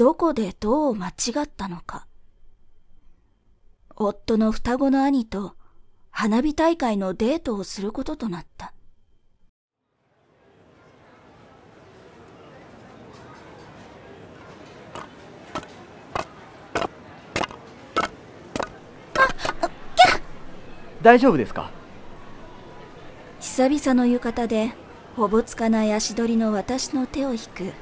[0.00, 1.12] どこでどう間違
[1.42, 2.06] ったのか。
[3.94, 5.56] 夫の双子の兄と
[6.10, 8.72] 花火大会のデートをすることとなった。
[21.02, 21.70] 大丈夫ですか？
[23.38, 24.72] 久々の浴衣で
[25.18, 27.74] おぼつかない足取りの私の手を引く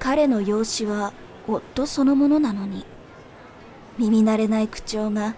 [0.00, 1.12] 彼の容姿は
[1.46, 2.84] 夫そのものなのに。
[3.98, 5.34] 耳慣れない口調が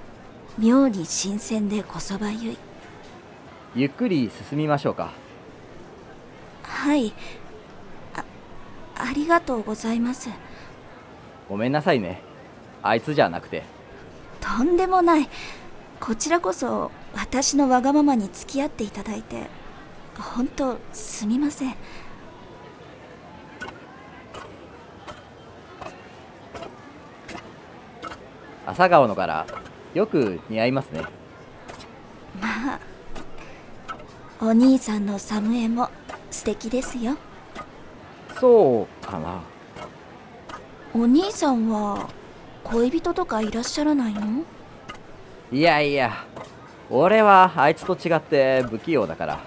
[0.59, 2.59] 妙に新鮮でこそばゆい。
[3.75, 5.13] ゆっくり進みましょうか。
[6.63, 7.13] はい。
[8.15, 8.25] あ
[8.97, 10.31] ありがとうございます。
[11.49, 12.23] ごめんなさいね。
[12.83, 13.65] あいつじゃなくて。
[14.41, 15.29] とんでもない。
[16.01, 19.47] こちらこそ私のわがままに付き合っていただいて
[20.19, 21.75] 本当すみません
[28.67, 29.47] 朝顔の柄
[29.95, 31.03] よく似合いますね。
[32.41, 32.81] まあ
[34.41, 35.89] お兄さんのサムエも
[36.31, 37.17] 素敵ですよ。
[38.39, 39.41] そうかな。
[40.95, 42.09] お兄さんは
[42.65, 44.45] 恋人とかいらっしゃらないの？
[45.53, 46.13] いやいや
[46.91, 49.41] 俺はあいつと違って不器用だから。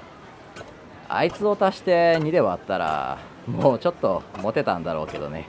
[1.10, 5.48] あいつを足して2で割ったらもうちょっとモテたんだろうけどね。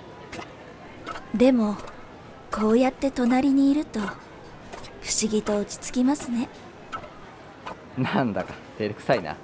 [1.34, 1.76] でも
[2.50, 6.48] こうやって隣にいると不思議と落ち着きますね。
[7.96, 9.36] なんだか照れくさいな。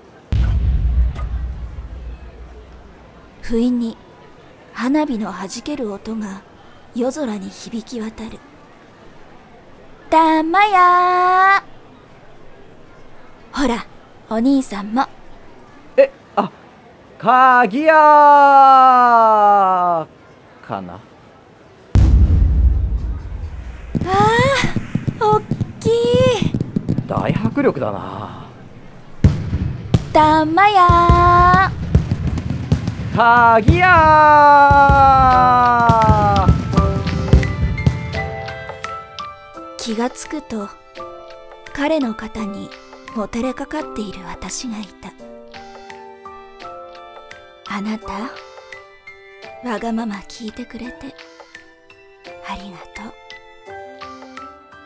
[3.42, 3.96] 不意に
[4.72, 6.42] 花火の弾ける音が
[6.94, 8.38] 夜空に響き渡る。
[10.11, 11.62] たまや
[13.52, 13.86] ほら
[14.30, 15.06] お兄さんも。
[15.96, 16.50] えあ
[17.18, 17.94] 鍵屋
[20.66, 20.98] かな？
[24.06, 24.09] あ
[25.20, 25.42] あおっ
[25.81, 25.91] きい。
[27.06, 28.46] 大迫力だな。
[30.13, 31.70] たまや。
[33.17, 33.86] 鍵屋
[39.79, 40.68] 気がつくと
[41.73, 42.68] 彼の肩に
[43.14, 45.13] もたれかかっている私がいた。
[47.73, 48.08] あなた
[49.68, 51.14] わがまま聞いてくれて
[52.48, 53.23] ありがとう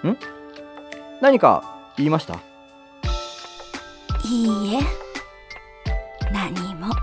[0.07, 0.17] ん？
[1.21, 2.39] 何か言いました？
[4.25, 4.81] いいえ。
[6.33, 6.95] 何も。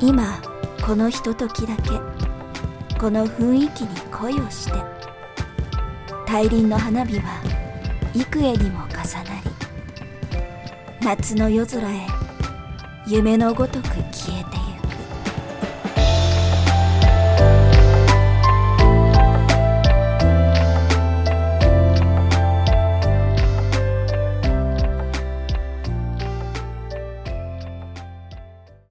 [0.00, 0.40] 今
[0.84, 1.90] このひとときだけ
[2.98, 4.72] この雰囲気に恋をして
[6.26, 7.40] 大輪の花火は
[8.14, 9.04] 幾重にも重なり
[11.02, 12.06] 夏の夜空へ
[13.06, 14.61] 夢のごとく消えた